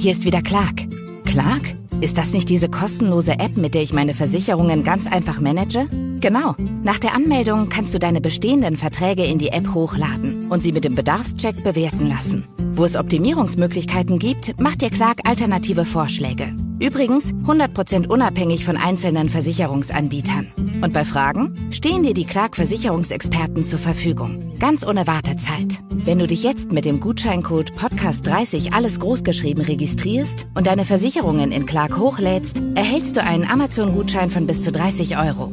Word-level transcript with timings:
hier 0.00 0.12
ist 0.12 0.24
wieder 0.24 0.40
Clark. 0.40 0.88
Clark? 1.26 1.74
Ist 2.00 2.16
das 2.16 2.32
nicht 2.32 2.48
diese 2.48 2.70
kostenlose 2.70 3.32
App, 3.32 3.58
mit 3.58 3.74
der 3.74 3.82
ich 3.82 3.92
meine 3.92 4.14
Versicherungen 4.14 4.82
ganz 4.82 5.06
einfach 5.06 5.40
manage? 5.40 5.86
Genau. 6.20 6.54
Nach 6.82 6.98
der 6.98 7.14
Anmeldung 7.14 7.68
kannst 7.68 7.94
du 7.94 7.98
deine 7.98 8.22
bestehenden 8.22 8.78
Verträge 8.78 9.26
in 9.26 9.36
die 9.36 9.50
App 9.50 9.74
hochladen 9.74 10.48
und 10.48 10.62
sie 10.62 10.72
mit 10.72 10.84
dem 10.84 10.94
Bedarfscheck 10.94 11.62
bewerten 11.62 12.06
lassen. 12.08 12.44
Wo 12.72 12.86
es 12.86 12.96
Optimierungsmöglichkeiten 12.96 14.18
gibt, 14.18 14.58
macht 14.58 14.80
dir 14.80 14.88
Clark 14.88 15.28
alternative 15.28 15.84
Vorschläge. 15.84 16.54
Übrigens 16.78 17.34
100% 17.34 18.06
unabhängig 18.06 18.64
von 18.64 18.78
einzelnen 18.78 19.28
Versicherungsanbietern. 19.28 20.50
Und 20.82 20.94
bei 20.94 21.04
Fragen 21.04 21.54
stehen 21.72 22.04
dir 22.04 22.14
die 22.14 22.24
Clark 22.24 22.56
Versicherungsexperten 22.56 23.62
zur 23.62 23.78
Verfügung. 23.78 24.54
Ganz 24.58 24.86
ohne 24.86 25.06
Wartezeit. 25.06 25.82
Wenn 26.10 26.18
du 26.18 26.26
dich 26.26 26.42
jetzt 26.42 26.72
mit 26.72 26.86
dem 26.86 26.98
Gutscheincode 26.98 27.70
Podcast30 27.70 28.72
alles 28.72 28.98
großgeschrieben 28.98 29.62
registrierst 29.62 30.48
und 30.56 30.66
deine 30.66 30.84
Versicherungen 30.84 31.52
in 31.52 31.66
Clark 31.66 31.98
hochlädst, 31.98 32.60
erhältst 32.74 33.16
du 33.16 33.22
einen 33.22 33.48
Amazon-Gutschein 33.48 34.28
von 34.28 34.44
bis 34.44 34.60
zu 34.60 34.72
30 34.72 35.16
Euro. 35.18 35.52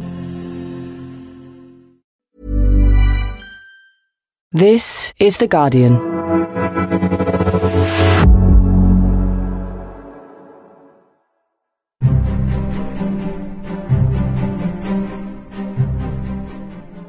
This 4.52 5.14
is 5.20 5.38
The 5.38 5.48
Guardian. 5.48 6.02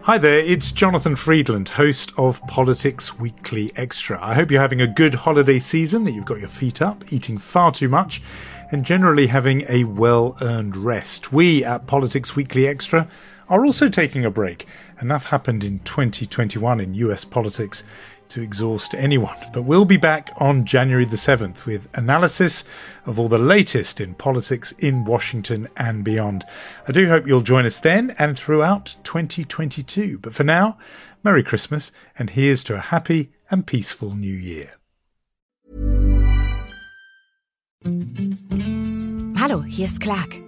Hi 0.09 0.17
there, 0.17 0.39
it's 0.39 0.73
Jonathan 0.73 1.17
Friedland, 1.17 1.69
host 1.69 2.12
of 2.17 2.41
Politics 2.47 3.19
Weekly 3.19 3.73
Extra. 3.77 4.19
I 4.25 4.33
hope 4.33 4.51
you're 4.51 4.59
having 4.59 4.81
a 4.81 4.87
good 4.87 5.12
holiday 5.12 5.59
season, 5.59 6.05
that 6.05 6.12
you've 6.12 6.25
got 6.25 6.41
your 6.41 6.48
feet 6.48 6.81
up, 6.81 7.12
eating 7.12 7.37
far 7.37 7.73
too 7.73 7.91
much, 7.91 8.23
and 8.71 8.87
generally 8.87 9.27
having 9.27 9.67
a 9.69 9.84
well 9.84 10.34
earned 10.41 10.78
rest. 10.78 11.31
We 11.31 11.62
at 11.62 11.87
Politics 11.87 12.34
Weekly 12.34 12.67
Extra 12.67 13.06
are 13.50 13.67
also 13.67 13.91
taking 13.91 14.25
a 14.25 14.31
break. 14.31 14.65
Enough 15.03 15.27
happened 15.27 15.62
in 15.62 15.81
2021 15.81 16.81
in 16.81 16.95
US 16.95 17.27
politics 17.27 17.83
to 18.31 18.43
exhaust 18.43 18.95
anyone. 18.95 19.37
But 19.53 19.62
we'll 19.62 19.84
be 19.84 19.97
back 19.97 20.33
on 20.37 20.65
January 20.65 21.05
the 21.05 21.17
7th 21.17 21.65
with 21.65 21.89
analysis 21.95 22.65
of 23.07 23.19
all 23.19 23.29
the 23.29 23.39
latest 23.39 24.01
in 24.01 24.15
politics 24.15 24.73
in 24.79 25.05
Washington 25.05 25.69
and 25.77 26.05
beyond. 26.05 26.45
I 26.87 26.93
do 26.93 27.09
hope 27.09 27.27
you'll 27.27 27.43
join 27.43 27.67
us 27.67 27.81
then 27.81 28.15
and 28.19 28.39
throughout 28.39 28.97
2022. 29.05 30.19
But 30.19 30.34
for 30.34 30.45
now, 30.45 30.79
Merry 31.23 31.43
Christmas 31.43 31.93
and 32.19 32.31
here's 32.31 32.65
to 32.65 32.75
a 32.75 32.79
happy 32.79 33.31
and 33.51 33.67
peaceful 33.67 34.15
New 34.15 34.34
Year. 34.34 34.71
Hallo, 39.37 39.62
hier 39.62 39.87
ist 39.87 40.01
Clark. 40.01 40.41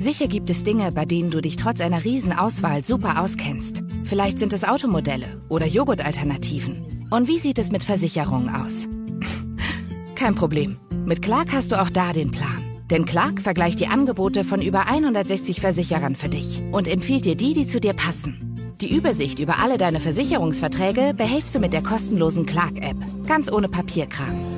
Sicher 0.00 0.28
gibt 0.28 0.50
es 0.50 0.64
Dinge, 0.64 0.92
bei 0.92 1.06
denen 1.06 1.30
du 1.30 1.40
dich 1.40 1.56
trotz 1.56 1.80
einer 1.80 2.04
Riesenauswahl 2.04 2.84
super 2.84 3.20
auskennst. 3.20 3.82
Vielleicht 4.04 4.38
sind 4.38 4.52
es 4.52 4.64
Automodelle 4.64 5.40
oder 5.48 5.66
Joghurtalternativen. 5.66 6.93
Und 7.10 7.28
wie 7.28 7.38
sieht 7.38 7.58
es 7.58 7.70
mit 7.70 7.84
Versicherungen 7.84 8.54
aus? 8.54 8.86
Kein 10.14 10.34
Problem. 10.34 10.76
Mit 11.04 11.22
Clark 11.22 11.52
hast 11.52 11.72
du 11.72 11.80
auch 11.80 11.90
da 11.90 12.12
den 12.12 12.30
Plan. 12.30 12.64
Denn 12.90 13.06
Clark 13.06 13.40
vergleicht 13.40 13.80
die 13.80 13.86
Angebote 13.86 14.44
von 14.44 14.60
über 14.60 14.86
160 14.86 15.60
Versicherern 15.60 16.16
für 16.16 16.28
dich 16.28 16.60
und 16.72 16.86
empfiehlt 16.86 17.24
dir 17.24 17.34
die, 17.34 17.54
die 17.54 17.66
zu 17.66 17.80
dir 17.80 17.94
passen. 17.94 18.74
Die 18.80 18.94
Übersicht 18.94 19.38
über 19.38 19.58
alle 19.60 19.78
deine 19.78 20.00
Versicherungsverträge 20.00 21.14
behältst 21.14 21.54
du 21.54 21.60
mit 21.60 21.72
der 21.72 21.82
kostenlosen 21.82 22.44
Clark-App. 22.44 22.96
Ganz 23.26 23.50
ohne 23.50 23.68
Papierkram. 23.68 24.53